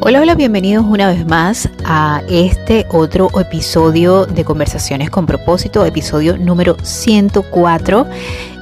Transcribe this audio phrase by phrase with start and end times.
[0.00, 6.38] Hola, hola, bienvenidos una vez más a este otro episodio de Conversaciones con propósito, episodio
[6.38, 8.06] número 104.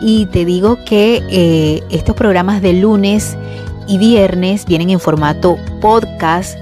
[0.01, 3.37] Y te digo que eh, estos programas de lunes
[3.87, 6.59] y viernes vienen en formato podcast,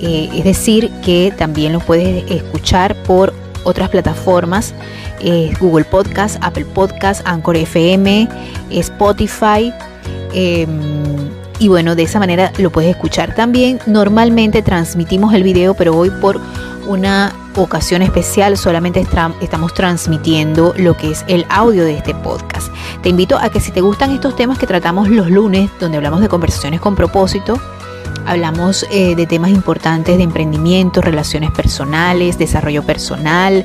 [0.00, 3.32] eh, es decir, que también los puedes escuchar por
[3.62, 4.74] otras plataformas,
[5.20, 8.28] eh, Google Podcast, Apple Podcast, Anchor FM,
[8.70, 9.72] Spotify.
[10.32, 11.09] Em,
[11.60, 13.34] y bueno, de esa manera lo puedes escuchar.
[13.34, 16.40] También normalmente transmitimos el video, pero hoy por
[16.88, 19.04] una ocasión especial solamente
[19.40, 22.72] estamos transmitiendo lo que es el audio de este podcast.
[23.02, 26.22] Te invito a que si te gustan estos temas que tratamos los lunes, donde hablamos
[26.22, 27.60] de conversaciones con propósito,
[28.30, 33.64] Hablamos eh, de temas importantes de emprendimiento, relaciones personales, desarrollo personal,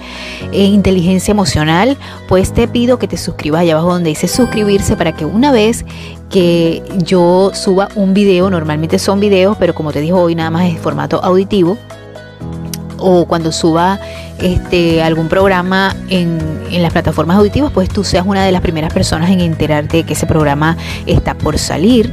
[0.51, 1.97] e inteligencia emocional.
[2.27, 5.85] Pues te pido que te suscribas allá abajo donde dice suscribirse para que una vez
[6.31, 10.66] que yo suba un video, normalmente son videos, pero como te digo hoy nada más
[10.66, 11.77] es formato auditivo,
[12.97, 14.00] o cuando suba
[14.39, 16.39] este, algún programa en,
[16.72, 20.03] en, las plataformas auditivas, pues tú seas una de las primeras personas en enterarte de
[20.05, 22.11] que ese programa está por salir.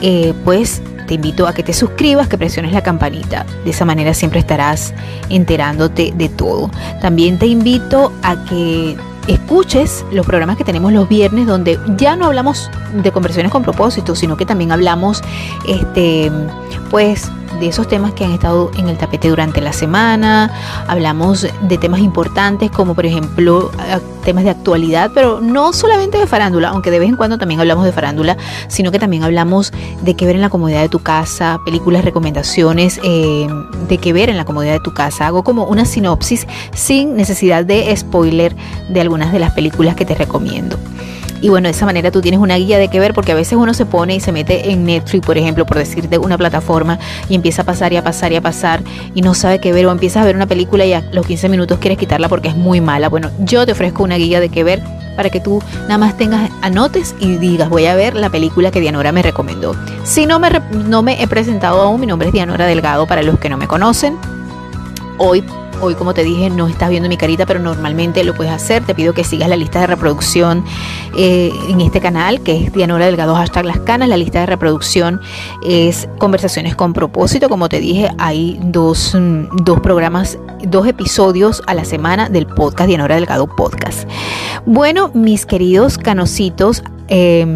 [0.00, 3.44] Eh, pues te invito a que te suscribas, que presiones la campanita.
[3.64, 4.94] De esa manera siempre estarás
[5.30, 6.70] enterándote de todo.
[7.00, 12.26] También te invito a que escuches los programas que tenemos los viernes donde ya no
[12.26, 15.22] hablamos de conversiones con propósito, sino que también hablamos
[15.66, 16.30] este
[16.90, 20.52] pues de esos temas que han estado en el tapete durante la semana,
[20.86, 23.70] hablamos de temas importantes como por ejemplo
[24.24, 27.84] temas de actualidad, pero no solamente de farándula, aunque de vez en cuando también hablamos
[27.84, 28.36] de farándula,
[28.68, 29.72] sino que también hablamos
[30.02, 33.48] de qué ver en la comodidad de tu casa, películas, recomendaciones eh,
[33.88, 35.26] de qué ver en la comodidad de tu casa.
[35.26, 38.54] Hago como una sinopsis sin necesidad de spoiler
[38.88, 40.78] de algunas de las películas que te recomiendo.
[41.40, 43.54] Y bueno, de esa manera tú tienes una guía de qué ver, porque a veces
[43.54, 47.34] uno se pone y se mete en Netflix, por ejemplo, por decirte una plataforma, y
[47.34, 48.82] empieza a pasar y a pasar y a pasar,
[49.14, 51.48] y no sabe qué ver, o empiezas a ver una película y a los 15
[51.48, 53.08] minutos quieres quitarla porque es muy mala.
[53.08, 54.82] Bueno, yo te ofrezco una guía de qué ver
[55.16, 58.80] para que tú nada más tengas, anotes y digas, voy a ver la película que
[58.80, 59.74] Dianora me recomendó.
[60.04, 63.38] Si no me, no me he presentado aún, mi nombre es Dianora Delgado, para los
[63.40, 64.16] que no me conocen.
[65.18, 65.42] Hoy
[65.80, 68.84] Hoy, como te dije, no estás viendo mi carita, pero normalmente lo puedes hacer.
[68.84, 70.64] Te pido que sigas la lista de reproducción
[71.16, 74.08] eh, en este canal, que es Dianora Delgado, hashtag las canas.
[74.08, 75.20] La lista de reproducción
[75.64, 77.48] es Conversaciones con propósito.
[77.48, 82.88] Como te dije, hay dos, mm, dos programas, dos episodios a la semana del podcast
[82.88, 84.08] Dianora Delgado Podcast.
[84.66, 87.46] Bueno, mis queridos canositos, eh,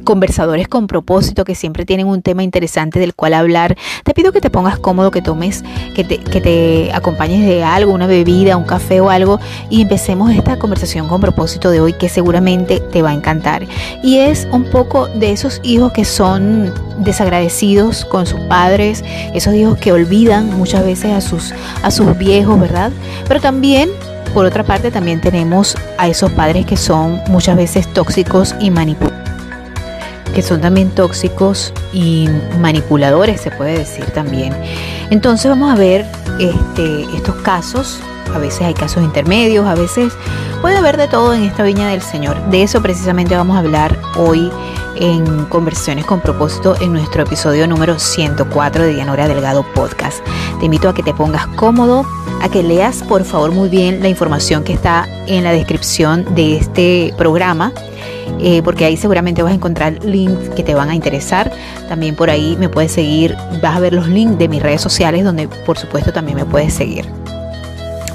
[0.00, 3.76] conversadores con propósito que siempre tienen un tema interesante del cual hablar.
[4.04, 5.62] Te pido que te pongas cómodo, que tomes,
[5.94, 10.32] que te, que te acompañes de algo, una bebida, un café o algo y empecemos
[10.32, 13.66] esta conversación con propósito de hoy que seguramente te va a encantar.
[14.02, 19.78] Y es un poco de esos hijos que son desagradecidos con sus padres, esos hijos
[19.78, 22.92] que olvidan muchas veces a sus, a sus viejos, ¿verdad?
[23.26, 23.90] Pero también
[24.34, 29.29] por otra parte, también tenemos a esos padres que son muchas veces tóxicos y manipuladores
[30.34, 32.28] que son también tóxicos y
[32.60, 34.54] manipuladores, se puede decir también.
[35.10, 36.06] Entonces vamos a ver
[36.38, 38.00] este, estos casos.
[38.34, 40.12] A veces hay casos intermedios, a veces
[40.60, 42.40] puede haber de todo en esta viña del Señor.
[42.50, 44.50] De eso precisamente vamos a hablar hoy
[44.96, 50.24] en Conversiones con propósito en nuestro episodio número 104 de Dianora Delgado Podcast.
[50.60, 52.06] Te invito a que te pongas cómodo,
[52.40, 56.58] a que leas por favor muy bien la información que está en la descripción de
[56.58, 57.72] este programa
[58.42, 61.52] eh, porque ahí seguramente vas a encontrar links que te van a interesar.
[61.88, 65.24] También por ahí me puedes seguir, vas a ver los links de mis redes sociales
[65.24, 67.06] donde por supuesto también me puedes seguir.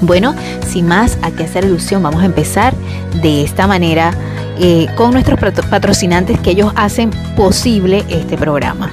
[0.00, 0.34] Bueno,
[0.66, 2.74] sin más a qué hacer ilusión, vamos a empezar
[3.22, 4.12] de esta manera
[4.58, 8.92] eh, con nuestros patrocinantes que ellos hacen posible este programa.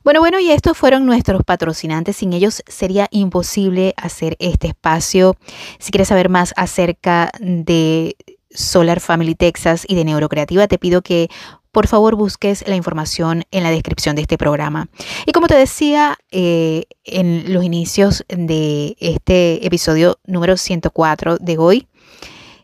[0.04, 2.18] Bueno, bueno, y estos fueron nuestros patrocinantes.
[2.18, 5.36] Sin ellos sería imposible hacer este espacio.
[5.80, 8.14] Si quieres saber más acerca de
[8.50, 11.28] Solar Family Texas y de Neurocreativa, te pido que
[11.72, 14.88] por favor busques la información en la descripción de este programa.
[15.26, 21.88] Y como te decía eh, en los inicios de este episodio número 104 de hoy,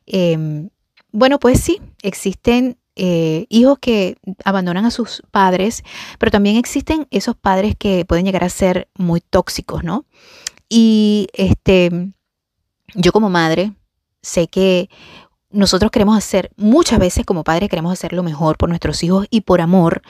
[0.06, 0.70] em,
[1.12, 5.82] bueno, pues sí, existen eh, hijos que abandonan a sus padres,
[6.18, 10.06] pero también existen esos padres que pueden llegar a ser muy tóxicos, ¿no?
[10.68, 11.90] Y este,
[12.94, 13.72] yo como madre
[14.22, 14.88] sé que
[15.56, 19.40] nosotros queremos hacer, muchas veces como padres queremos hacer lo mejor por nuestros hijos y
[19.40, 20.02] por amor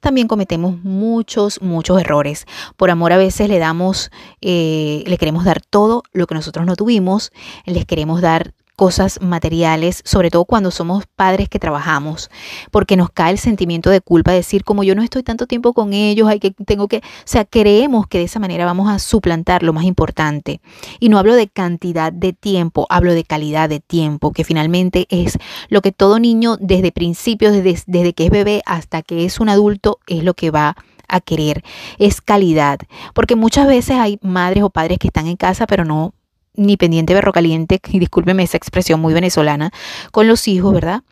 [0.00, 2.46] también cometemos muchos, muchos errores.
[2.76, 4.10] Por amor a veces le damos,
[4.40, 7.32] eh, le queremos dar todo lo que nosotros no tuvimos,
[7.66, 12.30] les queremos dar cosas materiales, sobre todo cuando somos padres que trabajamos,
[12.70, 15.72] porque nos cae el sentimiento de culpa, de decir como yo no estoy tanto tiempo
[15.72, 18.98] con ellos, hay que tengo que, o sea, creemos que de esa manera vamos a
[18.98, 20.60] suplantar lo más importante.
[21.00, 25.38] Y no hablo de cantidad de tiempo, hablo de calidad de tiempo, que finalmente es
[25.68, 29.48] lo que todo niño desde principios, desde, desde que es bebé hasta que es un
[29.48, 30.76] adulto, es lo que va
[31.08, 31.62] a querer,
[31.98, 32.78] es calidad,
[33.14, 36.14] porque muchas veces hay madres o padres que están en casa pero no
[36.54, 39.72] ni pendiente berro caliente, y discúlpeme esa expresión muy venezolana,
[40.12, 41.02] con los hijos, ¿verdad?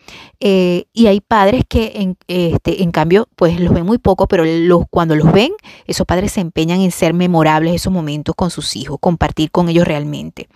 [0.41, 4.44] Eh, y hay padres que en, este, en cambio pues los ven muy poco, pero
[4.44, 5.53] los, cuando los ven,
[5.87, 9.87] esos padres se empeñan en ser memorables esos momentos con sus hijos, compartir con ellos
[9.87, 10.49] realmente.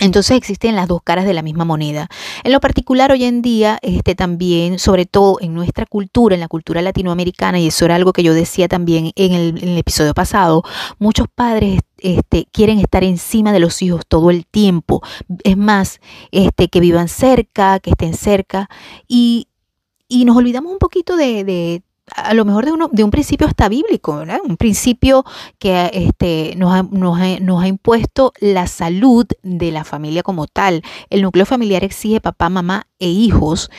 [0.00, 2.08] Entonces existen las dos caras de la misma moneda.
[2.42, 6.48] En lo particular hoy en día, este, también, sobre todo en nuestra cultura, en la
[6.48, 10.62] cultura latinoamericana, y eso era algo que yo decía también en el, episodio pasado,
[10.98, 15.02] muchos padres este, quieren estar encima de los hijos todo el tiempo.
[15.44, 16.00] Es más,
[16.30, 18.68] este, que vivan cerca, que estén cerca,
[19.08, 19.48] y,
[20.08, 21.82] y nos olvidamos un poquito de, de
[22.16, 24.40] a lo mejor de, uno, de un principio hasta bíblico, ¿verdad?
[24.44, 25.24] Un principio
[25.58, 30.46] que este, nos, ha, nos, ha, nos ha impuesto la salud de la familia como
[30.46, 30.82] tal.
[31.08, 33.70] El núcleo familiar exige papá, mamá e hijos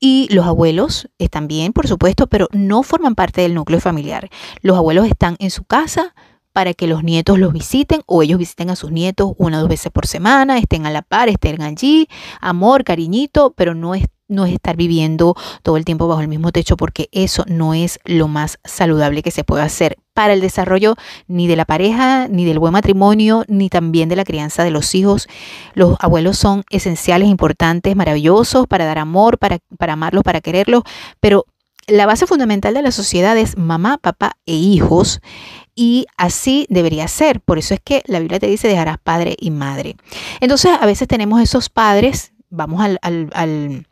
[0.00, 4.30] y los abuelos están bien, por supuesto, pero no forman parte del núcleo familiar.
[4.60, 6.14] Los abuelos están en su casa,
[6.52, 9.68] para que los nietos los visiten o ellos visiten a sus nietos una o dos
[9.68, 12.08] veces por semana, estén a la par, estén allí,
[12.40, 16.52] amor, cariñito, pero no es no es estar viviendo todo el tiempo bajo el mismo
[16.52, 20.94] techo porque eso no es lo más saludable que se puede hacer para el desarrollo
[21.26, 24.94] ni de la pareja, ni del buen matrimonio, ni también de la crianza de los
[24.94, 25.28] hijos.
[25.74, 30.82] Los abuelos son esenciales, importantes, maravillosos para dar amor, para, para amarlos, para quererlos,
[31.20, 31.46] pero
[31.88, 35.20] la base fundamental de la sociedad es mamá, papá e hijos.
[35.82, 37.40] Y así debería ser.
[37.40, 39.96] Por eso es que la Biblia te dice dejarás padre y madre.
[40.38, 43.84] Entonces a veces tenemos esos padres, vamos al, al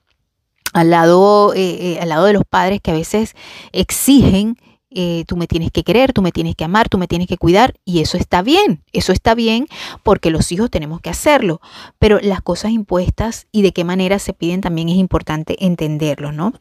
[0.72, 3.34] al lado, eh, eh, al lado de los padres que a veces
[3.72, 4.56] exigen
[4.92, 7.36] eh, tú me tienes que querer, tú me tienes que amar, tú me tienes que
[7.36, 9.66] cuidar y eso está bien, eso está bien
[10.04, 11.60] porque los hijos tenemos que hacerlo,
[11.98, 16.54] pero las cosas impuestas y de qué manera se piden también es importante entenderlo, ¿no?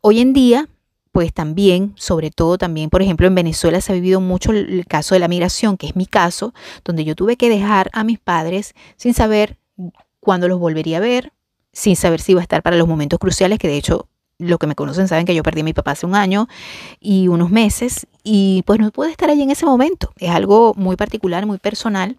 [0.00, 0.68] hoy en día,
[1.16, 5.14] pues también, sobre todo también, por ejemplo, en Venezuela se ha vivido mucho el caso
[5.14, 6.52] de la migración, que es mi caso,
[6.84, 9.56] donde yo tuve que dejar a mis padres sin saber
[10.20, 11.32] cuándo los volvería a ver,
[11.72, 14.66] sin saber si iba a estar para los momentos cruciales, que de hecho lo que
[14.66, 16.48] me conocen saben que yo perdí a mi papá hace un año
[17.00, 20.12] y unos meses y pues no pude estar allí en ese momento.
[20.18, 22.18] Es algo muy particular, muy personal.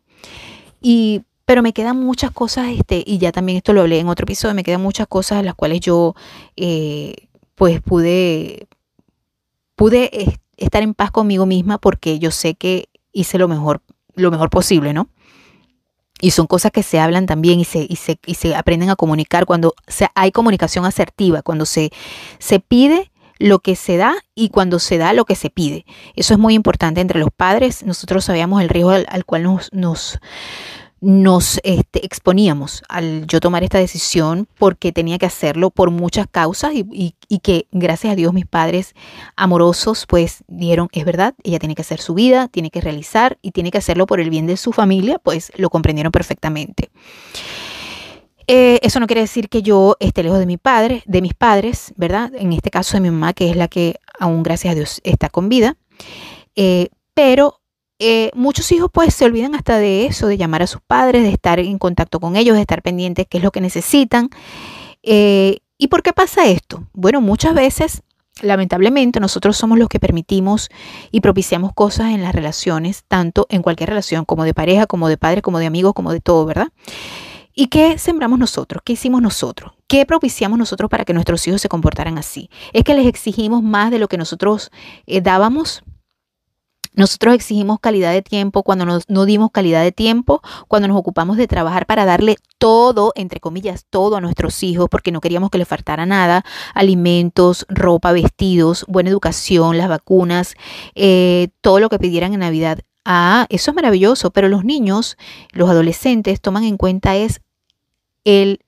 [0.82, 4.24] Y pero me quedan muchas cosas, este, y ya también esto lo hablé en otro
[4.24, 6.16] episodio, me quedan muchas cosas las cuales yo
[6.56, 7.14] eh,
[7.54, 8.68] pues pude,
[9.78, 13.82] pude estar en paz conmigo misma porque yo sé que hice lo mejor,
[14.16, 15.08] lo mejor posible, ¿no?
[16.20, 18.96] Y son cosas que se hablan también y se, y se, y se aprenden a
[18.96, 19.76] comunicar cuando
[20.16, 21.92] hay comunicación asertiva, cuando se,
[22.40, 25.86] se pide lo que se da y cuando se da lo que se pide.
[26.16, 27.84] Eso es muy importante entre los padres.
[27.84, 30.20] Nosotros sabíamos el riesgo al, cual nos,
[31.00, 36.72] nos este, exponíamos al yo tomar esta decisión porque tenía que hacerlo por muchas causas
[36.74, 37.14] y,
[37.44, 38.96] que gracias a Dios mis padres
[39.36, 43.52] amorosos pues dieron, es verdad, ella tiene que hacer su vida, tiene que realizar y
[43.52, 46.90] tiene que hacerlo por el bien de su familia, pues lo comprendieron perfectamente.
[48.48, 51.94] Eh, eso no quiere decir que yo esté lejos de mi padre, de mis padres,
[51.98, 52.32] ¿verdad?
[52.34, 55.30] En este caso de mi mamá, que es la que aún gracias a Dios está
[55.30, 55.76] con vida.
[56.56, 57.62] Eh, pero
[58.00, 61.30] eh, muchos hijos pues se olvidan hasta de eso, de llamar a sus padres, de
[61.30, 64.30] estar en contacto con ellos, de estar pendientes qué es lo que necesitan.
[65.04, 66.84] Eh, ¿Y por qué pasa esto?
[66.94, 68.04] Bueno, muchas veces
[68.42, 70.70] lamentablemente nosotros somos los que permitimos
[71.12, 75.18] y propiciamos cosas en las relaciones, tanto en cualquier relación, como de pareja, como de
[75.18, 76.68] padre, como de amigos, como de todo, ¿verdad?
[77.56, 78.84] ¿Y qué sembramos nosotros?
[78.86, 79.74] ¿Qué hicimos nosotros?
[79.88, 82.52] ¿Qué propiciamos nosotros para que nuestros hijos se comportaran así?
[82.74, 84.70] ¿Es que les exigimos más de lo que nosotros
[85.08, 85.84] eh, dábamos?
[86.98, 91.38] Nosotros exigimos calidad de tiempo cuando nos, no dimos calidad de tiempo, cuando nos ocupamos
[91.38, 95.60] de trabajar para darle todo, entre comillas, todo a nuestros hijos, porque no queríamos que
[95.60, 100.56] les faltara nada, alimentos, ropa, vestidos, buena educación, las vacunas,
[100.96, 102.80] eh, todo lo que pidieran en Navidad.
[103.06, 105.18] Ah, eso es maravilloso, pero los niños,
[105.52, 107.42] los adolescentes toman en cuenta es
[108.26, 108.60] el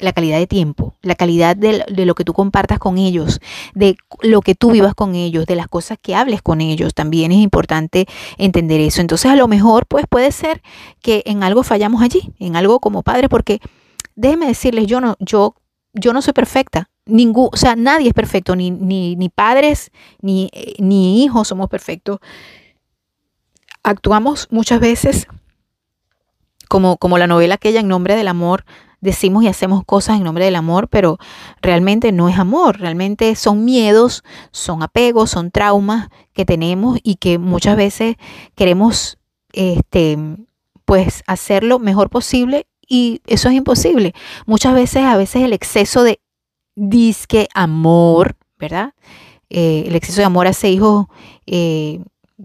[0.00, 3.40] la calidad de tiempo, la calidad de, lo que tú compartas con ellos,
[3.74, 6.94] de lo que tú vivas con ellos, de las cosas que hables con ellos.
[6.94, 9.00] También es importante entender eso.
[9.00, 10.62] Entonces, a lo mejor, pues puede ser
[11.02, 13.60] que en algo fallamos allí, en algo como padre, porque
[14.14, 15.54] déjenme decirles, yo no, yo,
[15.92, 16.90] yo no soy perfecta.
[17.06, 19.90] Ningún, o sea, nadie es perfecto, ni, ni, ni padres,
[20.20, 22.18] ni, ni hijos somos perfectos.
[23.82, 25.26] Actuamos muchas veces
[26.68, 28.64] como, como la novela aquella en nombre del amor
[29.00, 31.18] decimos y hacemos cosas en nombre del amor, pero
[31.62, 37.38] realmente no es amor, realmente son miedos, son apegos, son traumas que tenemos y que
[37.38, 38.16] muchas veces
[38.54, 39.18] queremos
[39.52, 40.18] este
[40.84, 44.14] pues hacer lo mejor posible y eso es imposible.
[44.46, 46.20] Muchas veces, a veces el exceso de
[46.74, 48.94] disque amor, ¿verdad?
[49.50, 51.06] Eh, el exceso de amor hace hijos
[51.46, 52.00] eh,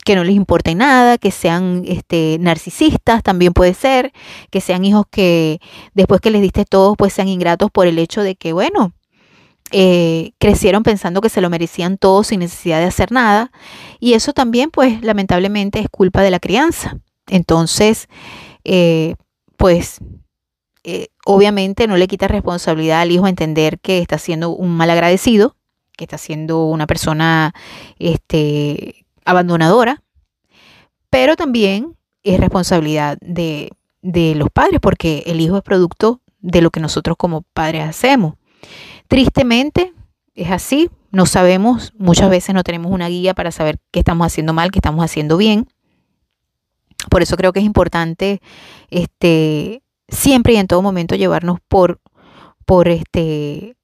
[0.05, 4.11] que no les importe nada, que sean este, narcisistas, también puede ser,
[4.49, 5.59] que sean hijos que
[5.93, 8.93] después que les diste todo, pues sean ingratos por el hecho de que, bueno,
[9.71, 13.51] eh, crecieron pensando que se lo merecían todo sin necesidad de hacer nada.
[13.99, 16.97] Y eso también, pues, lamentablemente es culpa de la crianza.
[17.27, 18.07] Entonces,
[18.63, 19.15] eh,
[19.57, 19.99] pues,
[20.83, 25.55] eh, obviamente no le quita responsabilidad al hijo entender que está siendo un mal agradecido,
[25.97, 27.53] que está siendo una persona
[27.99, 30.01] este, abandonadora,
[31.09, 36.79] pero también es responsabilidad de, los padres porque el hijo es producto de lo que
[36.79, 38.35] nosotros como padres hacemos.
[39.07, 39.93] Tristemente
[40.35, 44.53] es así, no sabemos, muchas veces no tenemos una guía para saber qué estamos haciendo
[44.53, 45.67] mal, qué estamos haciendo bien.
[47.09, 48.41] Por eso creo que es importante
[48.89, 51.99] este, siempre y en todo momento llevarnos por,
[52.65, 53.75] por, este,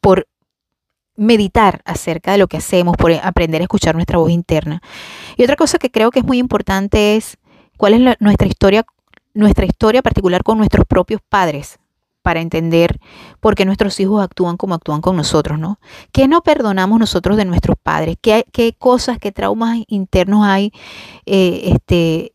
[0.00, 0.26] por
[1.20, 4.80] meditar acerca de lo que hacemos, por aprender a escuchar nuestra voz interna.
[5.36, 7.36] Y otra cosa que creo que es muy importante es
[7.76, 8.86] cuál es nuestra historia,
[9.34, 11.78] nuestra historia particular con nuestros propios padres
[12.22, 13.00] para entender
[13.40, 15.78] por qué nuestros hijos actúan como actúan con nosotros, ¿no?
[16.12, 18.16] ¿Qué no perdonamos nosotros de nuestros padres?
[18.20, 20.72] ¿Qué, qué cosas, qué traumas internos hay
[21.26, 22.32] eh, este,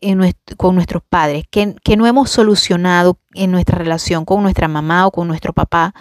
[0.56, 1.44] con nuestros padres?
[1.50, 5.94] ¿Qué, ¿Qué no hemos solucionado en nuestra relación con nuestra mamá o con nuestro papá?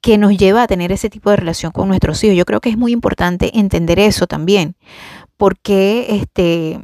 [0.00, 2.36] Que nos lleva a tener ese tipo de relación con nuestros hijos.
[2.36, 4.76] Yo creo que es muy importante entender eso también,
[5.36, 6.80] porque este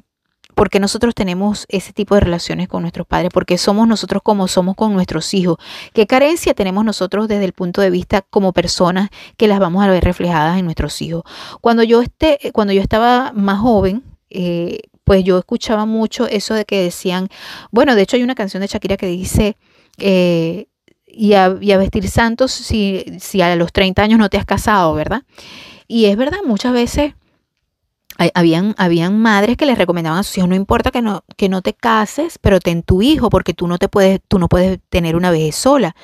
[0.54, 4.74] porque nosotros tenemos ese tipo de relaciones con nuestros padres, porque somos nosotros como somos
[4.74, 5.58] con nuestros hijos,
[5.92, 9.88] qué carencia tenemos nosotros desde el punto de vista como personas que las vamos a
[9.90, 11.24] ver reflejadas en nuestros hijos.
[11.60, 16.64] Cuando yo, esté, cuando yo estaba más joven, eh, pues yo escuchaba mucho eso de
[16.64, 17.28] que decían,
[17.70, 19.58] bueno, de hecho hay una canción de Shakira que dice,
[19.98, 20.68] eh,
[21.06, 25.22] y a, vestir santos si, si a los 30 años no te has casado, ¿verdad?
[25.88, 27.14] Y es verdad, muchas veces
[28.34, 31.62] habían, habían madres que les recomendaban a sus hijos, no importa que no, que no
[31.62, 35.16] te cases, pero ten tu hijo, porque tú no te puedes, tú no puedes tener
[35.16, 35.94] una vejez sola.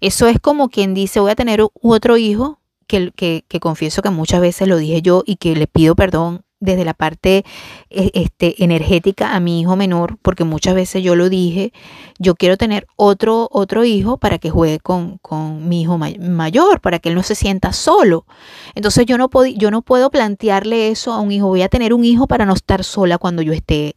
[0.00, 4.10] Eso es como quien dice, voy a tener otro hijo, que, que, que confieso que
[4.10, 7.44] muchas veces lo dije yo y que le pido perdón desde la parte
[7.90, 11.72] e, este, energética a mi hijo menor, porque muchas veces yo lo dije,
[12.18, 16.98] yo quiero tener otro, otro hijo para que juegue con, con mi hijo mayor, para
[16.98, 18.26] que él no se sienta solo.
[18.74, 22.04] Entonces yo no, yo no puedo plantearle eso a un hijo, voy a tener un
[22.04, 23.94] hijo para no estar sola cuando yo esté,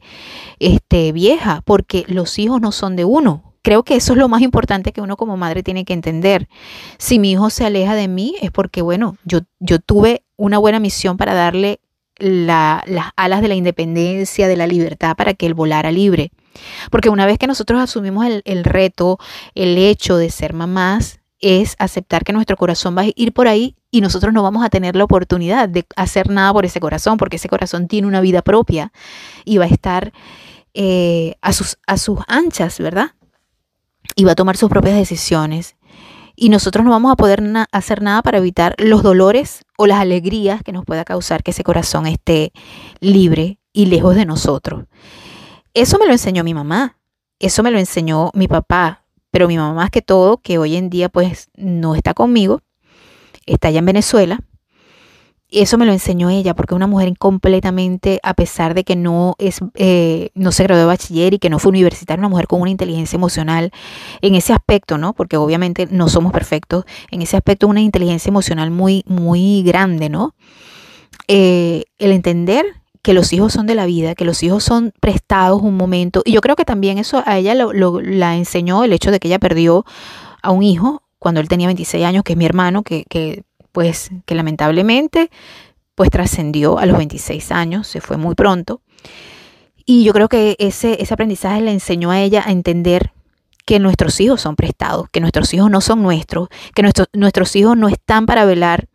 [0.60, 4.42] esté vieja, porque los hijos no son de uno, creo que eso es lo más
[4.42, 6.48] importante que uno como madre tiene que entender.
[6.98, 10.80] Si mi hijo se aleja de mí es porque, bueno, yo, yo tuve una buena
[10.80, 11.80] misión para darle
[12.22, 16.32] las alas de la independencia, de la libertad, para que él volara libre.
[16.90, 19.18] Porque una vez que nosotros asumimos el, reto,
[19.56, 23.76] el hecho de ser mamás, es aceptar que nuestro corazón va a ir por ahí
[23.90, 27.38] y nosotros no vamos a tener la oportunidad de hacer nada por ese corazón, porque
[27.38, 28.94] ese corazón tiene una vida propia
[29.44, 30.14] y va a estar
[30.76, 33.16] eh, a, sus, a sus anchas, ¿verdad?
[34.16, 35.76] Y va a tomar sus propias decisiones
[36.36, 40.62] y nosotros no vamos a poder hacer nada para evitar los dolores o las alegrías
[40.62, 42.52] que nos pueda causar que ese corazón esté
[43.00, 44.86] libre y lejos de nosotros.
[45.74, 47.00] Eso me lo enseñó mi mamá,
[47.40, 50.92] eso me lo enseñó mi papá, pero mi mamá más que todo, que hoy en
[50.92, 52.62] día pues no está conmigo,
[53.48, 54.42] está allá en Venezuela,
[55.52, 59.60] eso me lo enseñó ella, porque una mujer completamente, a pesar de que no es,
[59.76, 62.70] eh, no se graduó de bachiller y que no fue universitaria, una mujer con una
[62.70, 63.72] inteligencia emocional
[64.22, 65.14] en ese aspecto, ¿no?
[65.14, 70.36] Porque obviamente no somos perfectos, en ese aspecto una inteligencia emocional muy, muy grande, ¿no?
[71.28, 72.66] Eh, el entender
[73.02, 76.32] que los hijos son de la vida, que los hijos son prestados un momento, y
[76.32, 79.40] yo creo que también eso a ella lo, la enseñó el hecho de que ella
[79.40, 79.86] perdió
[80.42, 84.12] a un hijo cuando él tenía 26 años, que es mi hermano, que, que pues
[84.26, 85.30] que lamentablemente
[85.96, 88.82] pues trascendió a los 26 años, se fue muy pronto.
[89.86, 93.12] Y yo creo que ese, ese aprendizaje le enseñó a ella a entender
[93.66, 97.88] que nuestros hijos son prestados, que nuestros hijos no son nuestros, que nuestros hijos no
[97.88, 98.88] están para velar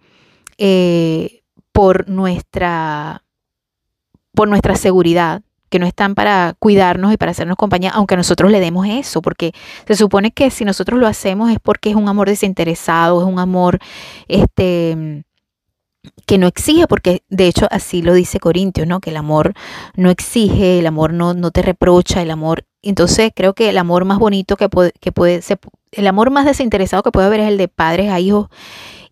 [0.59, 1.43] eh,
[1.73, 3.25] por, nuestra,
[4.33, 8.61] por nuestra seguridad, que no están para cuidarnos y para hacernos compañía, aunque nosotros le
[8.61, 9.53] demos eso, porque
[9.87, 13.39] se supone que si nosotros lo hacemos es porque es un amor desinteresado, es un
[13.39, 13.79] amor
[14.29, 15.25] este
[16.25, 19.01] que no exige, porque de hecho así lo dice Corintios, ¿no?
[19.01, 19.55] Que el amor
[19.97, 22.65] no exige, el amor no, no te reprocha, el amor.
[22.83, 25.59] Entonces creo que el amor más bonito que puede, que puede ser,
[25.93, 28.49] el amor más desinteresado que puede haber es el de padres a hijos.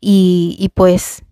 [0.00, 1.24] Y, y pues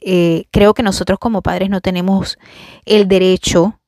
[0.00, 2.38] eh, creo que nosotros como padres no tenemos
[2.84, 3.80] el derecho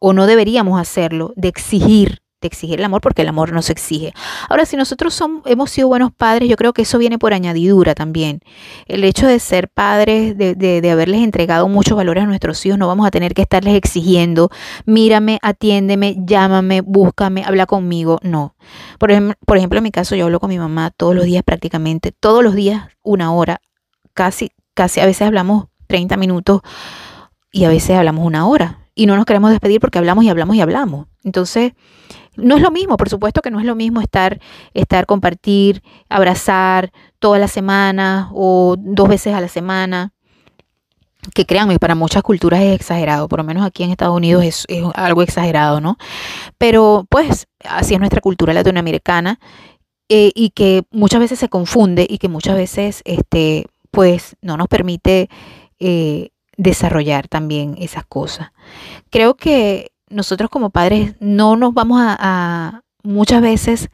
[0.00, 3.72] o no deberíamos hacerlo, de exigir, de exigir el amor, porque el amor no se
[3.72, 4.14] exige.
[4.48, 7.94] Ahora, si nosotros somos, hemos sido buenos padres, yo creo que eso viene por añadidura
[7.94, 8.40] también.
[8.86, 12.88] El hecho de ser padres, de, de, haberles entregado muchos valores a nuestros hijos, no
[12.88, 14.48] vamos a tener que estarles exigiendo,
[14.86, 18.18] mírame, atiéndeme, llámame, búscame, habla conmigo.
[18.22, 18.54] No.
[18.98, 21.42] Por ejemplo, por ejemplo, en mi caso, yo hablo con mi mamá todos los días
[21.44, 23.60] prácticamente, todos los días una hora,
[24.14, 26.62] casi, casi, a veces hablamos 30 minutos
[27.52, 30.56] y a veces hablamos una hora y no nos queremos despedir porque hablamos y hablamos
[30.56, 31.06] y hablamos.
[31.24, 31.72] Entonces,
[32.36, 34.38] no es lo mismo, por supuesto que no es lo mismo estar,
[34.74, 40.12] estar, compartir, abrazar toda la semana o dos veces a la semana.
[41.34, 44.66] Que créanme, para muchas culturas es exagerado, por lo menos aquí en Estados Unidos es,
[44.94, 45.96] algo exagerado, ¿no?
[46.58, 49.40] Pero pues así es nuestra cultura latinoamericana
[50.10, 54.68] eh, y que muchas veces se confunde y que muchas veces este, pues no nos
[54.68, 55.30] permite
[55.78, 58.52] eh, desarrollar también esas cosas.
[59.08, 63.88] Creo que nosotros como padres no nos vamos a, muchas veces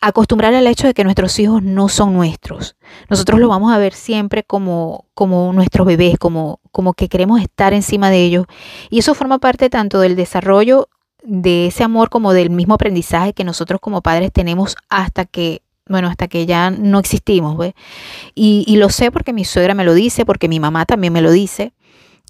[0.00, 2.76] acostumbrar al hecho de que nuestros hijos no son nuestros.
[3.08, 7.74] Nosotros lo vamos a ver siempre como, como nuestros bebés, como, como que queremos estar
[7.74, 8.46] encima de ellos.
[8.88, 10.88] Y eso forma parte tanto del desarrollo
[11.22, 16.08] de ese amor como del mismo aprendizaje que nosotros como padres tenemos hasta que bueno,
[16.08, 17.74] hasta que ya no existimos, ¿ves?
[18.34, 21.30] Y, lo sé porque mi suegra me lo dice, porque mi mamá también me lo
[21.30, 21.72] dice,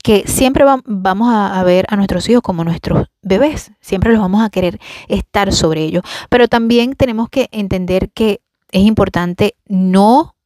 [0.02, 4.50] que siempre vamos a, ver a nuestros hijos como nuestros bebés, siempre los vamos a
[4.50, 8.40] querer estar sobre ellos, pero también tenemos que entender que
[8.72, 10.36] es importante no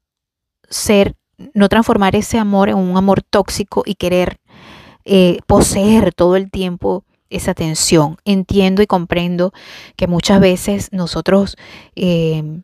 [0.68, 1.14] ser,
[1.52, 4.40] no transformar ese amor en un amor tóxico y querer
[5.04, 8.16] eh, poseer todo el tiempo esa atención.
[8.24, 9.52] Entiendo y comprendo
[9.96, 11.56] que muchas veces nosotros
[11.94, 12.62] eh,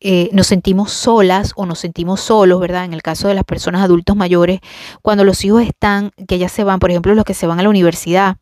[0.00, 2.84] eh, nos sentimos solas o nos sentimos solos, ¿verdad?
[2.84, 4.60] En el caso de las personas adultos mayores,
[5.02, 7.62] cuando los hijos están, que ya se van, por ejemplo, los que se van a
[7.62, 8.36] la universidad.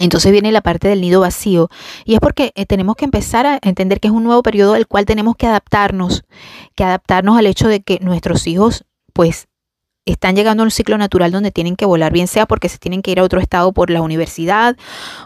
[0.00, 1.68] Entonces viene la parte del nido vacío
[2.06, 4.86] y es porque eh, tenemos que empezar a entender que es un nuevo periodo al
[4.86, 6.24] cual tenemos que adaptarnos,
[6.74, 9.48] que adaptarnos al hecho de que nuestros hijos pues
[10.06, 13.02] están llegando a un ciclo natural donde tienen que volar, bien sea porque se tienen
[13.02, 14.76] que ir a otro estado por la universidad,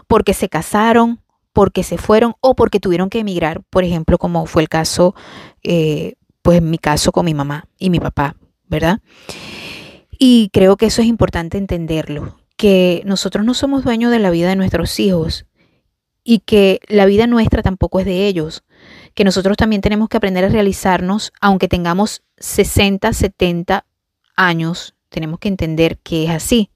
[0.07, 1.21] porque se casaron,
[1.57, 5.15] porque se fueron o porque tuvieron que emigrar, por ejemplo, como fue el caso,
[5.63, 8.35] eh, pues en mi caso con mi mamá y mi papá,
[8.67, 8.99] ¿verdad?
[10.19, 14.49] Y creo que eso es importante entenderlo, que nosotros no somos dueños de la vida
[14.49, 15.47] de nuestros hijos
[16.23, 18.63] y que la vida nuestra tampoco es de ellos,
[19.15, 23.83] que nosotros también tenemos que aprender a realizarnos, aunque tengamos 60, 70
[24.35, 26.69] años, tenemos que entender que es así.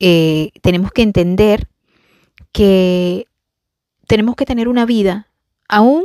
[0.00, 1.68] Eh, tenemos que entender
[2.50, 3.28] que
[4.14, 5.26] tenemos que tener una vida
[5.68, 6.04] aún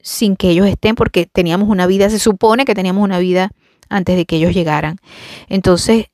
[0.00, 3.52] sin que ellos estén, porque teníamos una vida, se supone que teníamos una vida
[3.88, 4.96] antes de que ellos llegaran.
[5.48, 6.06] Entonces,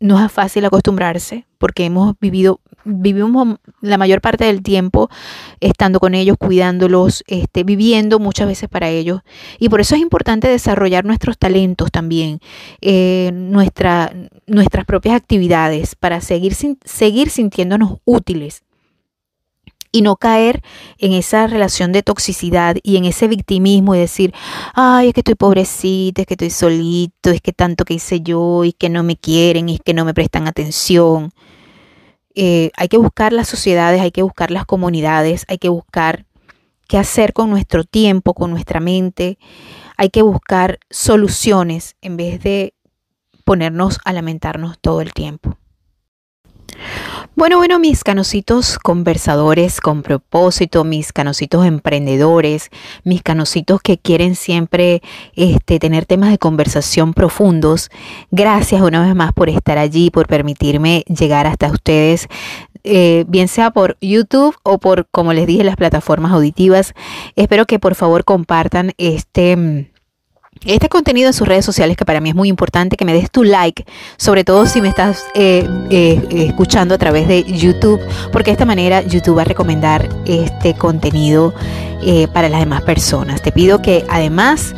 [0.00, 5.10] no es fácil acostumbrarse porque hemos vivido, vivimos la mayor parte del tiempo
[5.60, 9.20] estando con ellos, cuidándolos, este, viviendo muchas veces para ellos.
[9.58, 12.40] Y por eso es importante desarrollar nuestros talentos también,
[12.80, 14.10] eh, nuestra,
[14.46, 18.62] nuestras propias actividades para seguir, seguir sintiéndonos útiles
[19.92, 20.62] y no caer
[20.98, 24.34] en esa relación de toxicidad y en ese victimismo y decir,
[24.74, 28.64] ay, es que estoy pobrecita, es que estoy solito, es que tanto que hice yo
[28.64, 31.30] y que no me quieren y que no me prestan atención.
[32.34, 36.24] Eh, hay que buscar las sociedades, hay que buscar las comunidades, hay que buscar
[36.88, 39.38] qué hacer con nuestro tiempo, con nuestra mente,
[39.98, 42.74] hay que buscar soluciones en vez de
[43.44, 45.58] ponernos a lamentarnos todo el tiempo.
[47.34, 52.68] Bueno, bueno, mis canositos conversadores con propósito, mis canositos emprendedores,
[53.04, 55.00] mis canositos que quieren siempre
[55.34, 57.88] este, tener temas de conversación profundos.
[58.30, 62.28] Gracias una vez más por estar allí, por permitirme llegar hasta ustedes,
[62.84, 66.92] eh, bien sea por YouTube o por, como les dije, las plataformas auditivas.
[67.34, 69.90] Espero que por favor compartan este
[70.64, 73.30] este contenido en sus redes sociales, que para mí es muy importante, que me des
[73.30, 73.84] tu like,
[74.16, 78.00] sobre todo si me estás eh, eh, escuchando a través de YouTube,
[78.32, 81.54] porque de esta manera YouTube va a recomendar este contenido
[82.02, 83.42] eh, para las demás personas.
[83.42, 84.74] Te pido que además,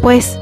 [0.00, 0.38] pues,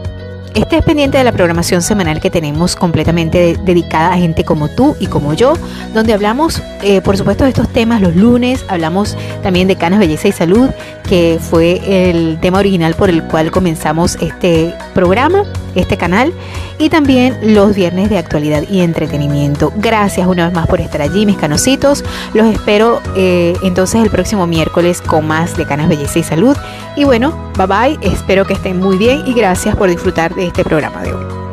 [0.56, 5.06] estés pendiente de la programación semanal que tenemos completamente dedicada a gente como tú y
[5.06, 5.52] como yo,
[5.92, 10.28] donde hablamos, eh, por supuesto, de estos temas los lunes, hablamos también de canas, belleza
[10.28, 10.70] y salud,
[11.06, 16.32] que fue el tema original por el cual comenzamos este programa, este canal,
[16.78, 19.72] y también los viernes de actualidad y entretenimiento.
[19.76, 22.04] Gracias una vez más por estar allí, mis canositos.
[22.34, 26.56] Los espero eh, entonces el próximo miércoles con más de canas, belleza y salud.
[26.96, 31.02] Y bueno, bye bye, espero que estén muy bien y gracias por disfrutar este programa
[31.02, 31.45] de hoy.